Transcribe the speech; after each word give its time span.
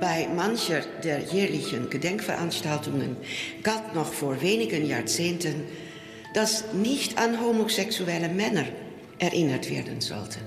Bei 0.00 0.28
mancher 0.34 0.82
der 1.02 1.20
jährlichen 1.20 1.90
Gedenkveranstaltungen 1.90 3.16
galt 3.64 3.94
noch 3.94 4.12
vor 4.12 4.40
wenigen 4.40 4.86
Jahrzehnten, 4.86 5.64
dass 6.34 6.72
nicht 6.72 7.18
an 7.18 7.40
homosexuelle 7.40 8.28
Männer 8.28 8.64
erinnert 9.18 9.68
werden 9.68 10.00
sollten. 10.00 10.40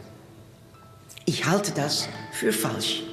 Ich 1.25 1.45
halte 1.45 1.73
das 1.73 2.07
für 2.32 2.54
falsch. 2.54 3.04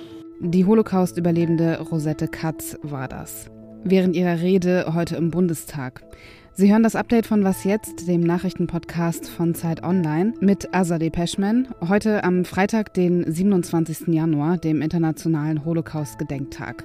Die 0.41 0.65
Holocaust-Überlebende 0.65 1.81
Rosette 1.81 2.29
Katz 2.29 2.77
war 2.83 3.09
das. 3.09 3.51
Während 3.83 4.15
ihrer 4.15 4.41
Rede 4.41 4.93
heute 4.95 5.17
im 5.17 5.33
Bundestag. 5.33 6.03
Sie 6.61 6.73
hören 6.73 6.83
das 6.83 6.97
Update 6.97 7.29
von 7.29 7.45
Was 7.45 7.63
jetzt, 7.63 8.09
dem 8.09 8.21
Nachrichtenpodcast 8.21 9.29
von 9.29 9.55
Zeit 9.55 9.85
Online 9.85 10.35
mit 10.41 10.75
Azadeh 10.75 11.09
Peschman. 11.09 11.69
Heute 11.89 12.25
am 12.25 12.45
Freitag, 12.45 12.93
den 12.95 13.33
27. 13.33 14.09
Januar, 14.09 14.59
dem 14.59 14.83
Internationalen 14.83 15.65
Holocaust-Gedenktag. 15.65 16.85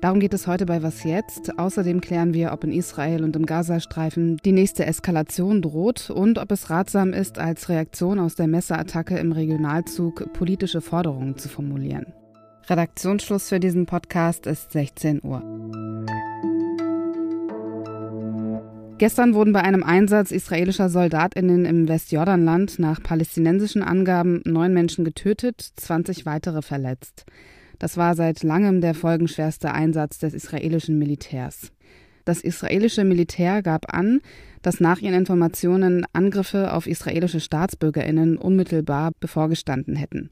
Darum 0.00 0.18
geht 0.18 0.34
es 0.34 0.48
heute 0.48 0.66
bei 0.66 0.82
Was 0.82 1.04
jetzt. 1.04 1.56
Außerdem 1.56 2.00
klären 2.00 2.34
wir, 2.34 2.50
ob 2.50 2.64
in 2.64 2.72
Israel 2.72 3.22
und 3.22 3.36
im 3.36 3.46
Gazastreifen 3.46 4.38
die 4.38 4.50
nächste 4.50 4.86
Eskalation 4.86 5.62
droht 5.62 6.10
und 6.10 6.40
ob 6.40 6.50
es 6.50 6.68
ratsam 6.68 7.12
ist, 7.12 7.38
als 7.38 7.68
Reaktion 7.68 8.18
aus 8.18 8.34
der 8.34 8.48
Messerattacke 8.48 9.16
im 9.18 9.30
Regionalzug 9.30 10.32
politische 10.32 10.80
Forderungen 10.80 11.38
zu 11.38 11.48
formulieren. 11.48 12.12
Redaktionsschluss 12.68 13.50
für 13.50 13.60
diesen 13.60 13.86
Podcast 13.86 14.48
ist 14.48 14.72
16 14.72 15.20
Uhr. 15.22 15.44
Gestern 19.02 19.34
wurden 19.34 19.52
bei 19.52 19.62
einem 19.62 19.82
Einsatz 19.82 20.30
israelischer 20.30 20.88
Soldatinnen 20.88 21.64
im 21.64 21.88
Westjordanland 21.88 22.78
nach 22.78 23.02
palästinensischen 23.02 23.82
Angaben 23.82 24.42
neun 24.44 24.72
Menschen 24.72 25.04
getötet, 25.04 25.60
20 25.74 26.24
weitere 26.24 26.62
verletzt. 26.62 27.24
Das 27.80 27.96
war 27.96 28.14
seit 28.14 28.44
langem 28.44 28.80
der 28.80 28.94
folgenschwerste 28.94 29.72
Einsatz 29.72 30.20
des 30.20 30.34
israelischen 30.34 31.00
Militärs. 31.00 31.72
Das 32.24 32.42
israelische 32.42 33.02
Militär 33.02 33.60
gab 33.60 33.92
an, 33.92 34.20
dass 34.62 34.78
nach 34.78 35.00
ihren 35.00 35.16
Informationen 35.16 36.06
Angriffe 36.12 36.72
auf 36.72 36.86
israelische 36.86 37.40
Staatsbürgerinnen 37.40 38.38
unmittelbar 38.38 39.10
bevorgestanden 39.18 39.96
hätten. 39.96 40.30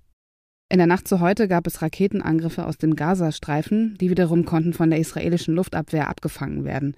In 0.73 0.79
der 0.79 0.87
Nacht 0.87 1.09
zu 1.09 1.19
heute 1.19 1.49
gab 1.49 1.67
es 1.67 1.83
Raketenangriffe 1.83 2.65
aus 2.65 2.79
dem 2.79 2.95
Gazastreifen, 2.95 3.99
die 4.01 4.09
wiederum 4.09 4.45
konnten 4.45 4.73
von 4.73 4.91
der 4.91 5.01
israelischen 5.01 5.57
Luftabwehr 5.57 6.09
abgefangen 6.09 6.65
werden. 6.65 6.95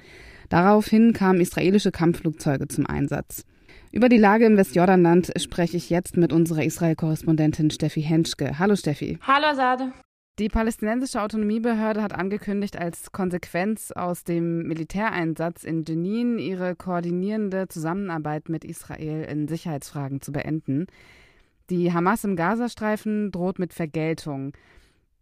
Daraufhin 0.53 1.15
kamen 1.15 1.41
israelische 1.41 1.91
Kampfflugzeuge 1.93 2.69
zum 2.69 2.87
Einsatz. 2.87 3.47
Über 3.91 4.11
die 4.11 4.19
Lage 4.19 4.45
im 4.45 4.59
Westjordanland 4.59 5.33
spreche 5.41 5.79
ich 5.79 5.89
jetzt 5.89 6.19
mit 6.19 6.31
unserer 6.31 6.63
Israel-Korrespondentin 6.63 7.71
Steffi 7.71 8.03
Henschke. 8.03 8.59
Hallo 8.59 8.77
Steffi. 8.77 9.19
Hallo 9.27 9.57
Sade. 9.57 9.93
Die 10.39 10.51
palästinensische 10.51 11.23
Autonomiebehörde 11.23 12.03
hat 12.03 12.13
angekündigt, 12.13 12.77
als 12.77 13.13
Konsequenz 13.13 13.93
aus 13.93 14.25
dem 14.25 14.65
Militäreinsatz 14.65 15.65
in 15.65 15.87
Jenin 15.87 16.39
ihre 16.39 16.77
koordinierende 16.77 17.67
Zusammenarbeit 17.69 18.51
mit 18.51 18.67
Israel 18.67 19.25
in 19.25 19.49
Sicherheitsfragen 19.49 20.21
zu 20.21 20.33
beenden. 20.33 20.87
Die 21.71 21.95
Hamas 21.95 22.25
im 22.25 22.37
Gazastreifen 22.37 23.31
droht 23.31 23.59
mit 23.59 23.73
Vergeltung. 23.73 24.53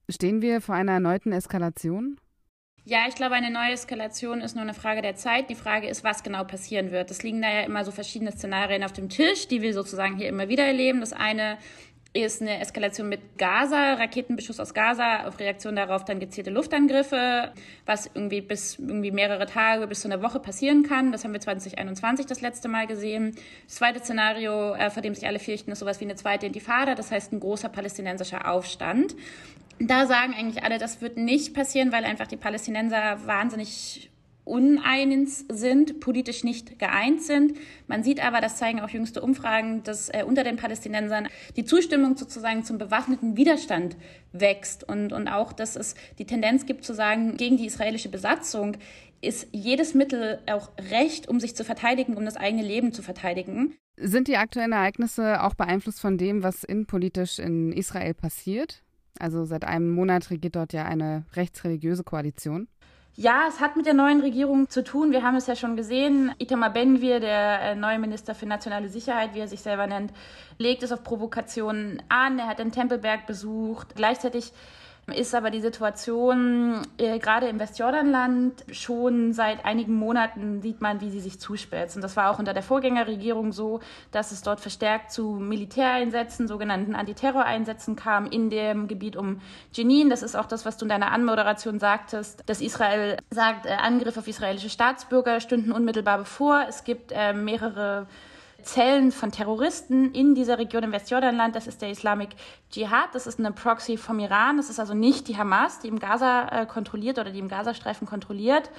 Stehen 0.09 0.43
wir 0.43 0.61
vor 0.61 0.75
einer 0.75 0.91
erneuten 0.95 1.31
Eskalation? 1.31 2.17
Ja, 2.91 3.05
ich 3.07 3.15
glaube, 3.15 3.37
eine 3.37 3.53
neue 3.53 3.71
Eskalation 3.71 4.41
ist 4.41 4.57
nur 4.57 4.65
eine 4.65 4.75
Frage 4.75 5.01
der 5.01 5.15
Zeit. 5.15 5.49
Die 5.49 5.55
Frage 5.55 5.87
ist, 5.87 6.03
was 6.03 6.25
genau 6.25 6.43
passieren 6.43 6.91
wird. 6.91 7.09
Es 7.13 7.23
liegen 7.23 7.41
da 7.41 7.49
ja 7.49 7.61
immer 7.61 7.85
so 7.85 7.93
verschiedene 7.93 8.33
Szenarien 8.33 8.83
auf 8.83 8.93
dem 8.93 9.09
Tisch, 9.09 9.47
die 9.47 9.63
wir 9.63 9.75
sozusagen 9.75 10.17
hier 10.17 10.29
immer 10.29 10.49
wieder 10.49 10.65
erleben. 10.65 10.99
Das 10.99 11.13
eine 11.13 11.59
ist 12.15 12.43
eine 12.43 12.59
Eskalation 12.59 13.09
mit 13.09 13.39
Gaza, 13.39 13.95
Raketenbeschuss 13.95 14.59
aus 14.59 14.75
Gaza, 14.75 15.29
auf 15.29 15.39
Reaktion 15.39 15.77
darauf 15.77 16.05
dann 16.05 16.19
gezielte 16.19 16.51
Luftangriffe, 16.51 17.53
was 17.87 18.11
irgendwie 18.13 18.41
bis 18.41 18.77
irgendwie 18.81 19.13
mehrere 19.13 19.47
Tage 19.47 19.87
bis 19.87 20.01
zu 20.01 20.09
einer 20.09 20.21
Woche 20.21 20.41
passieren 20.41 20.83
kann. 20.83 21.13
Das 21.13 21.23
haben 21.23 21.33
wir 21.33 21.41
2021 21.41 22.27
das 22.27 22.41
letzte 22.41 22.67
Mal 22.67 22.89
gesehen. 22.89 23.37
Das 23.67 23.77
zweite 23.77 24.01
Szenario, 24.01 24.75
äh, 24.75 24.91
vor 24.91 25.01
dem 25.01 25.15
sich 25.15 25.29
alle 25.29 25.39
fürchten, 25.39 25.71
ist 25.71 25.79
sowas 25.79 26.01
wie 26.01 26.07
eine 26.07 26.17
zweite 26.17 26.47
Intifada, 26.47 26.97
das 26.97 27.13
heißt 27.13 27.33
ein 27.33 27.39
großer 27.39 27.69
palästinensischer 27.69 28.51
Aufstand. 28.51 29.15
Da 29.83 30.07
sagen 30.07 30.35
eigentlich 30.35 30.63
alle, 30.63 30.79
das 30.79 31.01
wird 31.01 31.17
nicht 31.17 31.55
passieren, 31.55 31.91
weil 31.91 32.05
einfach 32.05 32.27
die 32.27 32.37
Palästinenser 32.37 33.27
wahnsinnig 33.27 34.11
uneins 34.45 35.47
sind, 35.51 36.01
politisch 36.01 36.45
nicht 36.45 36.79
geeint 36.79 37.23
sind. 37.23 37.57
Man 37.87 38.03
sieht 38.03 38.23
aber, 38.23 38.41
das 38.41 38.57
zeigen 38.57 38.81
auch 38.81 38.91
jüngste 38.91 39.23
Umfragen, 39.23 39.83
dass 39.83 40.09
äh, 40.11 40.25
unter 40.27 40.45
den 40.45 40.57
Palästinensern 40.57 41.29
die 41.57 41.65
Zustimmung 41.65 42.17
sozusagen 42.17 42.65
zum 42.65 42.77
bewaffneten 42.77 43.37
Widerstand 43.37 43.97
wächst 44.33 44.87
und, 44.87 45.13
und 45.13 45.29
auch, 45.29 45.53
dass 45.53 45.77
es 45.77 45.95
die 46.19 46.27
Tendenz 46.27 46.67
gibt 46.67 46.85
zu 46.85 46.95
sagen, 46.95 47.37
gegen 47.37 47.57
die 47.57 47.67
israelische 47.67 48.09
Besatzung 48.09 48.77
ist 49.23 49.49
jedes 49.53 49.95
Mittel 49.95 50.41
auch 50.51 50.71
recht, 50.91 51.29
um 51.29 51.41
sich 51.41 51.55
zu 51.55 51.65
verteidigen, 51.65 52.17
um 52.17 52.25
das 52.25 52.37
eigene 52.37 52.63
Leben 52.63 52.93
zu 52.93 53.03
verteidigen. 53.03 53.77
Sind 53.97 54.29
die 54.29 54.37
aktuellen 54.37 54.73
Ereignisse 54.73 55.43
auch 55.43 55.55
beeinflusst 55.55 56.01
von 56.01 56.19
dem, 56.19 56.43
was 56.43 56.65
innenpolitisch 56.65 57.39
in 57.39 57.73
Israel 57.73 58.15
passiert? 58.15 58.83
Also 59.19 59.45
seit 59.45 59.65
einem 59.65 59.91
Monat 59.91 60.31
regiert 60.31 60.57
dort 60.57 60.73
ja 60.73 60.85
eine 60.85 61.25
rechtsreligiöse 61.35 62.05
Koalition. 62.05 62.69
Ja, 63.17 63.47
es 63.49 63.61
hat 63.61 63.77
mit 63.77 63.87
der 63.87 63.95
neuen 63.95 64.21
Regierung 64.21 64.71
zu 64.71 64.85
tun. 64.85 65.11
Wir 65.11 65.23
haben 65.23 65.37
es 65.37 65.47
ja 65.47 65.57
schon 65.57 65.77
gesehen. 65.77 66.33
Itamar 66.39 66.73
Ben-Gvir, 66.73 67.21
der 67.21 67.61
äh, 67.61 67.75
neue 67.75 67.99
Minister 67.99 68.35
für 68.35 68.47
nationale 68.47 68.89
Sicherheit, 68.89 69.35
wie 69.35 69.41
er 69.41 69.49
sich 69.49 69.61
selber 69.61 69.87
nennt, 69.87 70.13
legt 70.59 70.83
es 70.83 70.93
auf 70.93 71.03
Provokationen 71.03 72.03
an. 72.09 72.39
Er 72.39 72.47
hat 72.47 72.61
den 72.61 72.73
Tempelberg 72.73 73.27
besucht. 73.27 73.97
Gleichzeitig 73.97 74.53
ist 75.15 75.35
aber 75.35 75.51
die 75.51 75.61
Situation 75.61 76.83
äh, 76.99 77.19
gerade 77.19 77.49
im 77.49 77.59
Westjordanland 77.59 78.65
schon 78.71 79.33
seit 79.33 79.65
einigen 79.65 79.95
Monaten 79.95 80.63
sieht 80.63 80.81
man, 80.81 81.01
wie 81.01 81.11
sie 81.11 81.21
sich 81.21 81.41
zuspitzt. 81.41 81.97
Und 81.97 82.03
das 82.03 82.17
war 82.17 82.31
auch 82.31 82.39
unter 82.39 82.55
der 82.55 82.63
Vorgängerregierung 82.63 83.53
so, 83.53 83.81
dass 84.13 84.33
es 84.33 84.43
dort 84.43 84.61
verstärkt 84.61 85.13
zu 85.13 85.33
Militäreinsätzen, 85.33 86.49
sogenannten 86.49 86.95
Antiterroreinsätzen 86.95 87.97
kam 87.97 88.27
in 88.27 88.51
dem 88.51 88.89
Gebiet 88.89 89.17
um 89.17 89.41
Jenin. 89.73 90.11
Das 90.11 90.23
ist 90.23 90.37
auch 90.37 90.47
das, 90.47 90.65
was 90.65 90.77
du 90.77 90.85
in 90.85 90.91
deiner 90.91 91.13
Anmoderation 91.13 91.79
sagtest, 91.79 92.43
dass 92.47 92.61
Israel 92.61 93.17
sagt, 93.31 93.67
äh, 93.67 93.71
Angriffe 93.71 94.21
auf 94.21 94.29
israelische 94.29 94.71
Staatsbürger 94.71 95.41
stünden 95.41 95.73
unmittelbar 95.73 96.19
bevor. 96.19 96.65
Es 96.69 96.85
gibt 96.85 97.13
äh, 97.13 97.33
mehrere 97.33 98.07
Zellen 98.63 99.13
von 99.13 99.33
Terroristen 99.33 100.13
in 100.13 100.35
dieser 100.35 100.59
Region 100.59 100.83
im 100.83 100.93
Westjordanland. 100.93 101.55
Das 101.57 101.67
ist 101.67 101.83
der 101.83 101.91
Islamic 101.91 102.31
Dschihad. 102.71 103.15
Das 103.15 103.27
ist 103.27 103.39
eine 103.39 103.53
Proxy 103.53 103.97
vom 103.97 104.19
Iran. 104.19 104.57
Das 104.57 104.71
ist 104.71 104.81
also 104.81 104.95
nicht 104.95 105.29
die 105.29 105.37
Hamas, 105.37 105.81
die 105.81 105.89
im 105.89 105.99
Gaza 105.99 106.49
äh, 106.49 106.67
kontrolliert 106.67 107.19
oder 107.19 107.31
die 107.31 107.39
im 107.39 107.49
Gazastreifen 107.49 108.07
kontrolliert. 108.07 108.71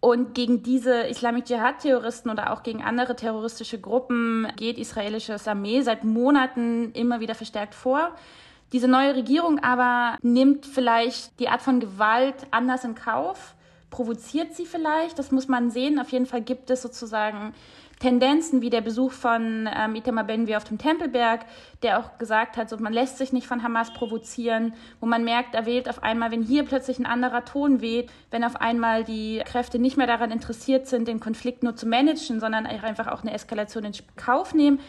Und 0.00 0.34
gegen 0.34 0.62
diese 0.62 1.04
Islamic 1.04 1.46
Dschihad-Terroristen 1.46 2.28
oder 2.28 2.52
auch 2.52 2.62
gegen 2.62 2.82
andere 2.82 3.16
terroristische 3.16 3.80
Gruppen 3.80 4.46
geht 4.56 4.76
israelische 4.76 5.38
Armee 5.46 5.80
seit 5.80 6.04
Monaten 6.04 6.92
immer 6.92 7.20
wieder 7.20 7.34
verstärkt 7.34 7.74
vor. 7.74 8.10
Diese 8.72 8.86
neue 8.86 9.14
Regierung 9.14 9.60
aber 9.60 10.18
nimmt 10.20 10.66
vielleicht 10.66 11.40
die 11.40 11.48
Art 11.48 11.62
von 11.62 11.80
Gewalt 11.80 12.34
anders 12.50 12.84
in 12.84 12.94
Kauf, 12.94 13.54
provoziert 13.88 14.54
sie 14.54 14.66
vielleicht, 14.66 15.18
das 15.18 15.30
muss 15.30 15.48
man 15.48 15.70
sehen. 15.70 16.00
Auf 16.00 16.10
jeden 16.10 16.26
Fall 16.26 16.42
gibt 16.42 16.68
es 16.68 16.82
sozusagen 16.82 17.54
Tendenzen 18.04 18.60
wie 18.60 18.68
der 18.68 18.82
Besuch 18.82 19.12
von 19.12 19.66
ähm, 19.74 19.94
Itamar 19.94 20.24
Ben-Gvir 20.24 20.58
auf 20.58 20.64
dem 20.64 20.76
Tempelberg, 20.76 21.46
der 21.82 21.98
auch 21.98 22.18
gesagt 22.18 22.58
hat, 22.58 22.68
so, 22.68 22.76
man 22.76 22.92
lässt 22.92 23.16
sich 23.16 23.32
nicht 23.32 23.46
von 23.46 23.62
Hamas 23.62 23.94
provozieren, 23.94 24.74
wo 25.00 25.06
man 25.06 25.24
merkt, 25.24 25.54
er 25.54 25.64
wählt 25.64 25.88
auf 25.88 26.02
einmal, 26.02 26.30
wenn 26.30 26.42
hier 26.42 26.66
plötzlich 26.66 26.98
ein 26.98 27.06
anderer 27.06 27.46
Ton 27.46 27.80
weht, 27.80 28.10
wenn 28.30 28.44
auf 28.44 28.60
einmal 28.60 29.04
die 29.04 29.40
Kräfte 29.46 29.78
nicht 29.78 29.96
mehr 29.96 30.06
daran 30.06 30.30
interessiert 30.30 30.86
sind, 30.86 31.08
den 31.08 31.18
Konflikt 31.18 31.62
nur 31.62 31.76
zu 31.76 31.86
managen, 31.86 32.40
sondern 32.40 32.66
einfach 32.66 33.06
auch 33.06 33.22
eine 33.22 33.32
Eskalation 33.32 33.84
in 33.84 33.94
Kauf 34.16 34.52
nehmen, 34.52 34.80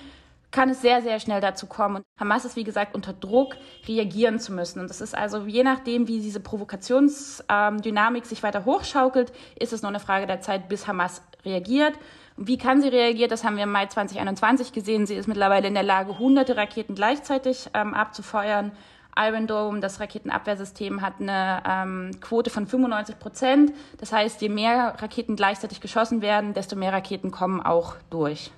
kann 0.52 0.70
es 0.70 0.82
sehr, 0.82 1.02
sehr 1.02 1.22
schnell 1.22 1.40
dazu 1.40 1.68
kommen. 1.68 1.98
Und 1.98 2.04
Hamas 2.20 2.44
ist, 2.44 2.58
wie 2.58 2.66
gesagt, 2.66 2.96
unter 2.96 3.14
Druck, 3.14 3.56
reagieren 3.88 4.40
zu 4.40 4.52
müssen. 4.52 4.82
Und 4.82 4.90
das 4.90 5.00
ist 5.00 5.16
also, 5.16 5.46
je 5.46 5.64
nachdem, 5.64 6.10
wie 6.10 6.20
diese 6.20 6.42
Provokationsdynamik 6.42 8.24
ähm, 8.24 8.28
sich 8.28 8.44
weiter 8.44 8.66
hochschaukelt, 8.66 9.32
ist 9.58 9.72
es 9.72 9.84
nur 9.84 9.90
eine 9.90 10.02
Frage 10.02 10.28
der 10.28 10.42
Zeit, 10.42 10.68
bis 10.68 10.86
Hamas 10.86 11.22
reagiert. 11.46 11.94
Wie 12.38 12.58
kann 12.58 12.82
sie 12.82 12.90
reagieren? 12.90 13.30
Das 13.30 13.44
haben 13.44 13.56
wir 13.56 13.64
im 13.64 13.72
Mai 13.72 13.86
2021 13.86 14.74
gesehen. 14.74 15.06
Sie 15.06 15.16
ist 15.16 15.28
mittlerweile 15.28 15.68
in 15.68 15.74
der 15.74 15.84
Lage, 15.84 16.20
hunderte 16.20 16.58
Raketen 16.58 16.94
gleichzeitig 16.94 17.70
ähm, 17.74 17.94
abzufeuern. 17.94 18.72
Iron 19.18 19.48
Dome, 19.48 19.80
das 19.80 20.02
Raketenabwehrsystem, 20.02 21.02
hat 21.02 21.22
eine 21.22 21.64
ähm, 21.66 22.12
Quote 22.20 22.50
von 22.50 22.68
95 22.68 23.18
Prozent. 23.18 23.74
Das 23.98 24.12
heißt, 24.12 24.42
je 24.42 24.50
mehr 24.50 24.96
Raketen 24.98 25.38
gleichzeitig 25.38 25.80
geschossen 25.80 26.22
werden, 26.22 26.54
desto 26.54 26.76
mehr 26.76 26.92
Raketen 26.92 27.32
kommen 27.32 27.62
auch 27.62 27.96
durch. 28.10 28.52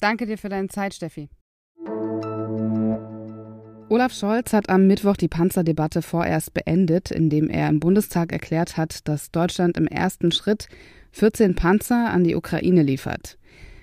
Danke 0.00 0.26
dir 0.26 0.36
für 0.36 0.50
deine 0.50 0.68
Zeit, 0.68 0.92
Steffi. 0.92 1.30
Olaf 3.92 4.14
Scholz 4.14 4.54
hat 4.54 4.70
am 4.70 4.86
Mittwoch 4.86 5.18
die 5.18 5.28
Panzerdebatte 5.28 6.00
vorerst 6.00 6.54
beendet, 6.54 7.10
indem 7.10 7.50
er 7.50 7.68
im 7.68 7.78
Bundestag 7.78 8.32
erklärt 8.32 8.78
hat, 8.78 9.06
dass 9.06 9.30
Deutschland 9.30 9.76
im 9.76 9.86
ersten 9.86 10.32
Schritt 10.32 10.68
14 11.10 11.54
Panzer 11.54 12.08
an 12.08 12.24
die 12.24 12.34
Ukraine 12.34 12.82
liefert. 12.82 13.36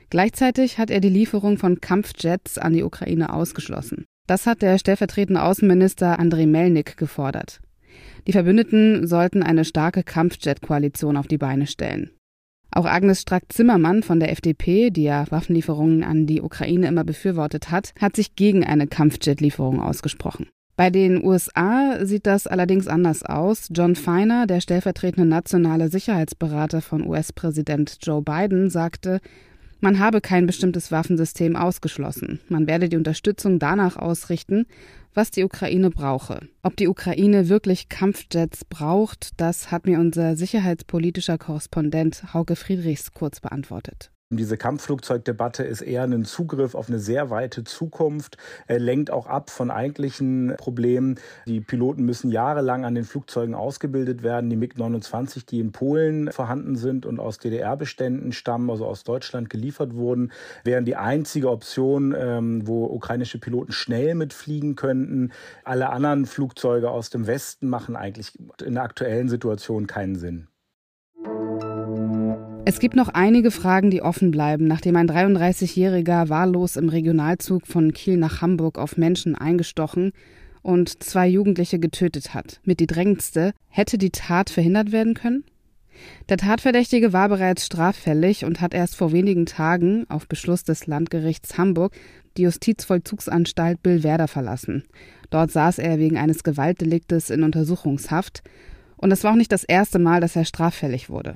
Gleichzeitig 0.09 0.79
hat 0.79 0.89
er 0.89 0.99
die 0.99 1.09
Lieferung 1.09 1.59
von 1.59 1.79
Kampfjets 1.79 2.57
an 2.57 2.73
die 2.73 2.81
Ukraine 2.81 3.31
ausgeschlossen. 3.31 4.05
Das 4.25 4.47
hat 4.47 4.63
der 4.63 4.79
stellvertretende 4.79 5.43
Außenminister 5.43 6.17
Andrei 6.17 6.47
Melnik 6.47 6.97
gefordert. 6.97 7.61
Die 8.25 8.31
Verbündeten 8.31 9.05
sollten 9.05 9.43
eine 9.43 9.63
starke 9.63 10.01
Kampfjet-Koalition 10.01 11.17
auf 11.17 11.27
die 11.27 11.37
Beine 11.37 11.67
stellen. 11.67 12.09
Auch 12.71 12.85
Agnes 12.85 13.21
Strack-Zimmermann 13.21 14.03
von 14.03 14.19
der 14.19 14.31
FDP, 14.31 14.91
die 14.91 15.03
ja 15.03 15.25
Waffenlieferungen 15.29 16.03
an 16.03 16.27
die 16.27 16.41
Ukraine 16.41 16.87
immer 16.87 17.03
befürwortet 17.03 17.71
hat, 17.71 17.93
hat 17.99 18.15
sich 18.15 18.35
gegen 18.35 18.63
eine 18.63 18.87
Kampfjet-Lieferung 18.87 19.81
ausgesprochen. 19.81 20.47
Bei 20.79 20.89
den 20.89 21.21
USA 21.25 22.05
sieht 22.05 22.25
das 22.25 22.47
allerdings 22.47 22.87
anders 22.87 23.23
aus. 23.23 23.67
John 23.69 23.97
Feiner, 23.97 24.47
der 24.47 24.61
stellvertretende 24.61 25.27
nationale 25.27 25.89
Sicherheitsberater 25.89 26.81
von 26.81 27.05
US-Präsident 27.05 27.97
Joe 28.01 28.21
Biden, 28.21 28.69
sagte, 28.69 29.19
man 29.79 29.99
habe 29.99 30.21
kein 30.21 30.45
bestimmtes 30.45 30.91
Waffensystem 30.91 31.55
ausgeschlossen. 31.55 32.39
Man 32.49 32.67
werde 32.67 32.89
die 32.89 32.97
Unterstützung 32.97 33.59
danach 33.59 33.97
ausrichten, 33.97 34.65
was 35.13 35.31
die 35.31 35.43
Ukraine 35.43 35.89
brauche. 35.89 36.47
Ob 36.63 36.75
die 36.75 36.87
Ukraine 36.87 37.49
wirklich 37.49 37.89
Kampfjets 37.89 38.65
braucht, 38.65 39.31
das 39.37 39.71
hat 39.71 39.85
mir 39.85 39.99
unser 39.99 40.35
sicherheitspolitischer 40.35 41.37
Korrespondent 41.37 42.33
Hauke 42.33 42.55
Friedrichs 42.55 43.13
kurz 43.13 43.39
beantwortet. 43.39 44.11
Diese 44.31 44.57
Kampfflugzeugdebatte 44.57 45.63
ist 45.63 45.81
eher 45.81 46.03
ein 46.03 46.23
Zugriff 46.23 46.75
auf 46.75 46.87
eine 46.87 46.99
sehr 46.99 47.31
weite 47.31 47.63
Zukunft, 47.63 48.37
er 48.67 48.77
lenkt 48.77 49.09
auch 49.09 49.25
ab 49.25 49.49
von 49.49 49.71
eigentlichen 49.71 50.53
Problemen. 50.55 51.15
Die 51.47 51.61
Piloten 51.61 52.05
müssen 52.05 52.29
jahrelang 52.29 52.85
an 52.85 52.93
den 52.93 53.05
Flugzeugen 53.05 53.55
ausgebildet 53.55 54.21
werden. 54.21 54.51
Die 54.51 54.55
MiG-29, 54.55 55.47
die 55.47 55.59
in 55.59 55.71
Polen 55.71 56.31
vorhanden 56.31 56.75
sind 56.75 57.07
und 57.07 57.19
aus 57.19 57.39
DDR-Beständen 57.39 58.31
stammen, 58.31 58.69
also 58.69 58.85
aus 58.85 59.03
Deutschland 59.03 59.49
geliefert 59.49 59.95
wurden, 59.95 60.31
wären 60.63 60.85
die 60.85 60.95
einzige 60.95 61.49
Option, 61.49 62.13
ähm, 62.15 62.67
wo 62.67 62.85
ukrainische 62.85 63.39
Piloten 63.39 63.71
schnell 63.71 64.13
mitfliegen 64.13 64.75
könnten. 64.75 65.31
Alle 65.63 65.89
anderen 65.89 66.27
Flugzeuge 66.27 66.91
aus 66.91 67.09
dem 67.09 67.25
Westen 67.25 67.67
machen 67.67 67.95
eigentlich 67.95 68.37
in 68.63 68.75
der 68.75 68.83
aktuellen 68.83 69.27
Situation 69.27 69.87
keinen 69.87 70.17
Sinn. 70.17 70.49
Es 72.65 72.79
gibt 72.79 72.95
noch 72.95 73.09
einige 73.09 73.51
Fragen, 73.51 73.89
die 73.89 74.01
offen 74.01 74.31
bleiben, 74.31 74.67
nachdem 74.67 74.95
ein 74.95 75.09
33-Jähriger 75.09 76.29
wahllos 76.29 76.75
im 76.75 76.89
Regionalzug 76.89 77.65
von 77.65 77.93
Kiel 77.93 78.17
nach 78.17 78.41
Hamburg 78.41 78.77
auf 78.77 78.97
Menschen 78.97 79.35
eingestochen 79.35 80.11
und 80.61 81.01
zwei 81.03 81.27
Jugendliche 81.27 81.79
getötet 81.79 82.33
hat. 82.33 82.59
Mit 82.63 82.79
die 82.79 82.87
drängendste, 82.87 83.53
hätte 83.69 83.97
die 83.97 84.11
Tat 84.11 84.49
verhindert 84.49 84.91
werden 84.91 85.13
können? 85.13 85.43
Der 86.29 86.37
Tatverdächtige 86.37 87.11
war 87.11 87.29
bereits 87.29 87.65
straffällig 87.65 88.45
und 88.45 88.61
hat 88.61 88.73
erst 88.73 88.95
vor 88.95 89.11
wenigen 89.11 89.45
Tagen 89.45 90.05
auf 90.09 90.27
Beschluss 90.27 90.63
des 90.63 90.87
Landgerichts 90.87 91.57
Hamburg 91.57 91.93
die 92.37 92.43
Justizvollzugsanstalt 92.43 93.81
Billwerder 93.81 94.27
verlassen. 94.27 94.83
Dort 95.29 95.51
saß 95.51 95.79
er 95.79 95.99
wegen 95.99 96.17
eines 96.17 96.43
Gewaltdeliktes 96.43 97.29
in 97.29 97.43
Untersuchungshaft. 97.43 98.43
Und 98.97 99.11
es 99.11 99.23
war 99.23 99.31
auch 99.31 99.37
nicht 99.37 99.51
das 99.51 99.63
erste 99.63 99.99
Mal, 99.99 100.21
dass 100.21 100.35
er 100.35 100.45
straffällig 100.45 101.09
wurde. 101.09 101.35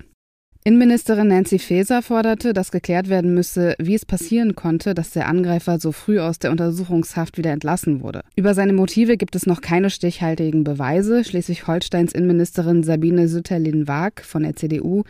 Innenministerin 0.66 1.28
Nancy 1.28 1.60
Faeser 1.60 2.02
forderte, 2.02 2.54
dass 2.54 2.72
geklärt 2.72 3.10
werden 3.10 3.34
müsse, 3.34 3.76
wie 3.80 3.96
es 3.96 4.06
passieren 4.06 4.56
konnte, 4.56 4.94
dass 4.94 5.12
der 5.12 5.28
Angreifer 5.28 5.78
so 5.78 5.92
früh 5.92 6.22
aus 6.22 6.40
der 6.40 6.52
Untersuchungshaft 6.52 7.38
wieder 7.38 7.52
entlassen 7.52 8.02
wurde. 8.02 8.22
Über 8.38 8.54
seine 8.54 8.72
Motive 8.72 9.18
gibt 9.18 9.36
es 9.36 9.46
noch 9.46 9.60
keine 9.60 9.90
stichhaltigen 9.90 10.64
Beweise. 10.64 11.26
Schleswig-Holsteins 11.26 12.14
Innenministerin 12.14 12.84
Sabine 12.84 13.28
Sütterlin-Waag 13.28 14.22
von 14.24 14.44
der 14.44 14.56
CDU 14.56 15.04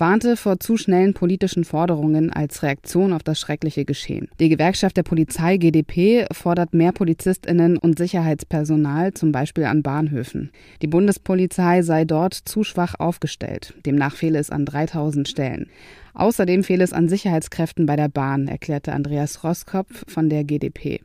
warnte 0.00 0.36
vor 0.36 0.58
zu 0.58 0.76
schnellen 0.76 1.14
politischen 1.14 1.64
Forderungen 1.64 2.32
als 2.32 2.62
Reaktion 2.62 3.12
auf 3.12 3.22
das 3.22 3.38
schreckliche 3.38 3.84
Geschehen. 3.84 4.28
Die 4.40 4.48
Gewerkschaft 4.48 4.96
der 4.96 5.02
Polizei 5.02 5.58
GdP 5.58 6.26
fordert 6.32 6.74
mehr 6.74 6.92
Polizistinnen 6.92 7.76
und 7.76 7.98
Sicherheitspersonal, 7.98 9.14
zum 9.14 9.32
Beispiel 9.32 9.64
an 9.64 9.82
Bahnhöfen. 9.82 10.50
Die 10.82 10.86
Bundespolizei 10.86 11.82
sei 11.82 12.04
dort 12.04 12.34
zu 12.34 12.64
schwach 12.64 12.94
aufgestellt. 12.98 13.74
Demnach 13.86 14.16
fehle 14.16 14.38
es 14.38 14.50
an 14.50 14.64
3000 14.64 15.28
Stellen. 15.28 15.68
Außerdem 16.14 16.64
fehle 16.64 16.84
es 16.84 16.92
an 16.92 17.08
Sicherheitskräften 17.08 17.86
bei 17.86 17.96
der 17.96 18.08
Bahn, 18.08 18.48
erklärte 18.48 18.92
Andreas 18.92 19.44
Roskopf 19.44 20.04
von 20.08 20.28
der 20.28 20.44
GdP. 20.44 21.00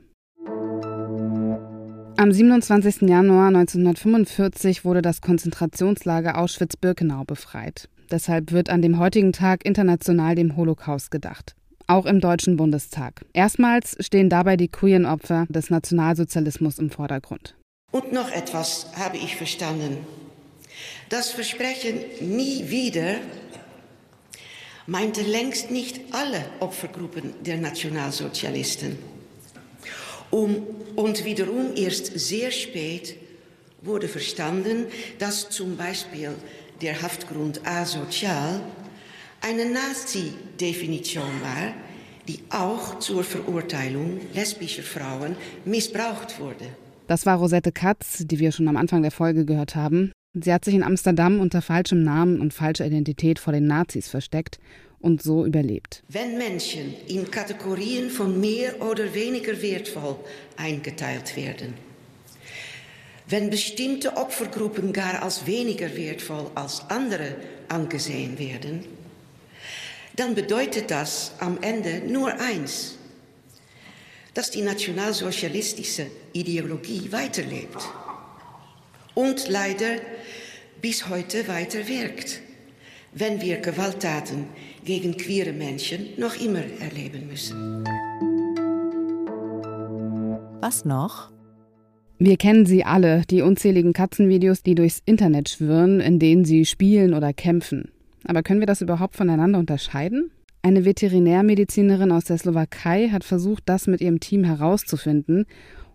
Am 2.17 2.31
27. 2.31 3.01
Januar 3.01 3.47
1945 3.49 4.85
wurde 4.85 5.01
das 5.01 5.19
Konzentrationslager 5.19 6.37
Auschwitz-Birkenau 6.37 7.25
befreit. 7.25 7.89
Deshalb 8.11 8.51
wird 8.51 8.69
an 8.69 8.81
dem 8.81 8.99
heutigen 8.99 9.33
Tag 9.33 9.65
international 9.65 10.35
dem 10.35 10.55
Holocaust 10.55 11.11
gedacht. 11.11 11.55
Auch 11.87 12.05
im 12.05 12.19
Deutschen 12.19 12.57
Bundestag. 12.57 13.25
Erstmals 13.33 13.95
stehen 13.99 14.29
dabei 14.29 14.57
die 14.57 14.67
queeren 14.67 15.05
Opfer 15.05 15.45
des 15.49 15.69
Nationalsozialismus 15.69 16.79
im 16.79 16.89
Vordergrund. 16.89 17.55
Und 17.91 18.11
noch 18.11 18.31
etwas 18.31 18.87
habe 18.97 19.17
ich 19.17 19.35
verstanden. 19.35 19.97
Das 21.09 21.31
Versprechen 21.31 21.95
nie 22.21 22.69
wieder 22.69 23.17
meinte 24.87 25.21
längst 25.21 25.71
nicht 25.71 26.01
alle 26.11 26.43
Opfergruppen 26.59 27.33
der 27.43 27.57
Nationalsozialisten. 27.57 28.97
Um, 30.31 30.55
und 30.95 31.23
wiederum 31.23 31.75
erst 31.75 32.19
sehr 32.19 32.51
spät 32.51 33.15
wurde 33.81 34.07
verstanden, 34.07 34.87
dass 35.19 35.49
zum 35.49 35.77
Beispiel 35.77 36.31
der 36.81 37.01
Haftgrund 37.01 37.65
asozial 37.65 38.61
eine 39.41 39.65
Nazi-Definition 39.65 41.23
war, 41.41 41.73
die 42.27 42.39
auch 42.49 42.99
zur 42.99 43.23
Verurteilung 43.23 44.19
lesbischer 44.33 44.83
Frauen 44.83 45.35
missbraucht 45.65 46.39
wurde. 46.39 46.65
Das 47.07 47.25
war 47.25 47.37
Rosette 47.37 47.71
Katz, 47.71 48.23
die 48.25 48.39
wir 48.39 48.51
schon 48.51 48.67
am 48.67 48.77
Anfang 48.77 49.03
der 49.03 49.11
Folge 49.11 49.45
gehört 49.45 49.75
haben. 49.75 50.11
Sie 50.33 50.51
hat 50.51 50.65
sich 50.65 50.73
in 50.73 50.83
Amsterdam 50.83 51.39
unter 51.39 51.61
falschem 51.61 52.03
Namen 52.03 52.41
und 52.41 52.53
falscher 52.53 52.85
Identität 52.85 53.39
vor 53.39 53.53
den 53.53 53.67
Nazis 53.67 54.07
versteckt 54.07 54.59
und 54.99 55.21
so 55.21 55.45
überlebt. 55.45 56.03
Wenn 56.09 56.37
Menschen 56.37 56.93
in 57.07 57.29
Kategorien 57.29 58.09
von 58.09 58.39
mehr 58.41 58.81
oder 58.81 59.13
weniger 59.13 59.61
wertvoll 59.61 60.15
eingeteilt 60.57 61.37
werden, 61.37 61.75
wenn 63.27 63.49
bestimmte 63.49 64.17
Opfergruppen 64.17 64.93
gar 64.93 65.21
als 65.21 65.45
weniger 65.45 65.95
wertvoll 65.95 66.51
als 66.55 66.83
andere 66.89 67.35
angesehen 67.67 68.37
werden, 68.37 68.85
dann 70.15 70.35
bedeutet 70.35 70.91
das 70.91 71.31
am 71.39 71.61
Ende 71.61 72.01
nur 72.07 72.39
eins, 72.39 72.95
dass 74.33 74.51
die 74.51 74.61
nationalsozialistische 74.61 76.07
Ideologie 76.33 77.11
weiterlebt 77.11 77.77
und 79.13 79.47
leider 79.47 79.97
bis 80.81 81.09
heute 81.09 81.47
weiter 81.47 81.87
wirkt, 81.87 82.41
wenn 83.13 83.41
wir 83.41 83.57
Gewalttaten 83.57 84.47
gegen 84.83 85.17
queere 85.17 85.53
Menschen 85.53 86.09
noch 86.17 86.35
immer 86.35 86.63
erleben 86.79 87.27
müssen. 87.27 87.83
Was 90.61 90.85
noch? 90.85 91.34
Wir 92.17 92.37
kennen 92.37 92.65
sie 92.65 92.85
alle, 92.85 93.23
die 93.29 93.41
unzähligen 93.41 93.91
Katzenvideos, 93.91 94.63
die 94.63 94.75
durchs 94.75 95.01
Internet 95.05 95.49
schwirren, 95.49 95.99
in 95.99 96.17
denen 96.17 96.45
sie 96.45 96.65
spielen 96.65 97.13
oder 97.13 97.33
kämpfen. 97.33 97.91
Aber 98.23 98.41
können 98.41 98.61
wir 98.61 98.67
das 98.67 98.81
überhaupt 98.81 99.15
voneinander 99.15 99.59
unterscheiden? 99.59 100.31
Eine 100.61 100.85
Veterinärmedizinerin 100.85 102.13
aus 102.13 102.23
der 102.23 102.37
Slowakei 102.37 103.09
hat 103.09 103.25
versucht, 103.25 103.63
das 103.65 103.87
mit 103.87 103.99
ihrem 103.99 104.21
Team 104.21 104.45
herauszufinden, 104.45 105.45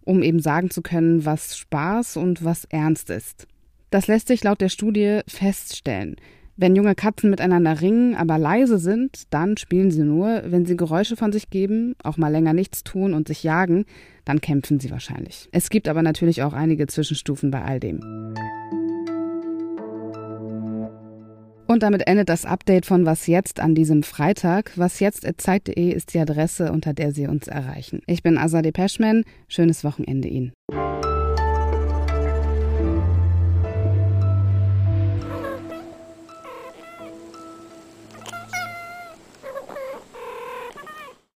um 0.05 0.23
eben 0.23 0.41
sagen 0.41 0.71
zu 0.71 0.83
können, 0.83 1.25
was 1.25 1.57
Spaß 1.57 2.19
und 2.19 2.45
was 2.45 2.67
Ernst 2.67 3.09
ist. 3.09 3.47
Das 3.91 4.07
lässt 4.07 4.29
sich 4.29 4.45
laut 4.45 4.61
der 4.61 4.69
Studie 4.69 5.21
feststellen. 5.27 6.17
Wenn 6.61 6.77
junge 6.77 6.95
Katzen 6.95 7.31
miteinander 7.31 7.81
ringen, 7.81 8.15
aber 8.15 8.37
leise 8.37 8.79
sind, 8.79 9.23
dann 9.31 9.57
spielen 9.57 9.91
sie 9.91 10.03
nur. 10.03 10.43
Wenn 10.45 10.67
sie 10.67 10.77
Geräusche 10.77 11.17
von 11.17 11.33
sich 11.33 11.49
geben, 11.49 11.95
auch 12.05 12.19
mal 12.19 12.29
länger 12.29 12.53
nichts 12.53 12.85
tun 12.85 13.15
und 13.15 13.29
sich 13.29 13.43
jagen, 13.43 13.87
dann 14.27 14.43
kämpfen 14.43 14.79
sie 14.79 14.91
wahrscheinlich. 14.91 15.49
Es 15.53 15.71
gibt 15.71 15.89
aber 15.89 16.03
natürlich 16.03 16.43
auch 16.43 16.53
einige 16.53 16.87
Zwischenstufen 16.87 17.51
bei 17.51 17.63
all 17.63 17.81
dem. 17.81 18.01
Und 21.67 21.83
damit 21.83 22.07
endet 22.07 22.29
das 22.29 22.45
Update 22.45 22.85
von 22.85 23.07
Was 23.07 23.27
jetzt 23.27 23.59
an 23.59 23.75
diesem 23.75 24.03
Freitag. 24.03 24.77
Wasjetzt.zeit.de 24.77 25.91
ist 25.91 26.13
die 26.13 26.19
Adresse, 26.19 26.73
unter 26.73 26.93
der 26.93 27.13
Sie 27.13 27.27
uns 27.27 27.49
erreichen. 27.49 28.03
Ich 28.07 28.23
bin 28.23 28.37
Azadeh 28.37 28.73
Peschman. 28.73 29.25
Schönes 29.49 29.83
Wochenende 29.83 30.29
Ihnen. 30.29 30.53